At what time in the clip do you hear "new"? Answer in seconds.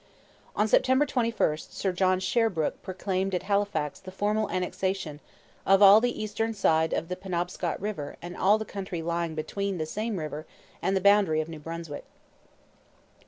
11.49-11.59